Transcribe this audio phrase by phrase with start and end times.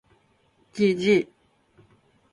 [0.75, 1.03] gg